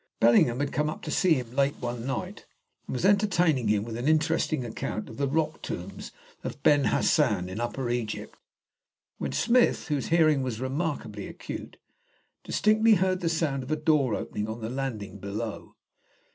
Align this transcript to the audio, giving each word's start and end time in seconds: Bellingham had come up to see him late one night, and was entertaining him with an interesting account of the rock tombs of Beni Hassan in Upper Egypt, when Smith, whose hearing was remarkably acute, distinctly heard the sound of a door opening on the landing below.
Bellingham 0.19 0.61
had 0.61 0.71
come 0.71 0.89
up 0.89 1.03
to 1.03 1.11
see 1.11 1.35
him 1.35 1.51
late 1.55 1.75
one 1.75 2.07
night, 2.07 2.47
and 2.87 2.95
was 2.95 3.05
entertaining 3.05 3.67
him 3.67 3.83
with 3.83 3.95
an 3.97 4.07
interesting 4.07 4.65
account 4.65 5.07
of 5.07 5.17
the 5.17 5.27
rock 5.27 5.61
tombs 5.61 6.11
of 6.43 6.63
Beni 6.63 6.87
Hassan 6.87 7.47
in 7.47 7.59
Upper 7.61 7.87
Egypt, 7.87 8.35
when 9.19 9.31
Smith, 9.31 9.89
whose 9.89 10.07
hearing 10.07 10.41
was 10.41 10.59
remarkably 10.59 11.27
acute, 11.27 11.77
distinctly 12.43 12.95
heard 12.95 13.19
the 13.19 13.29
sound 13.29 13.61
of 13.61 13.69
a 13.69 13.75
door 13.75 14.15
opening 14.15 14.47
on 14.47 14.61
the 14.61 14.71
landing 14.71 15.19
below. 15.19 15.75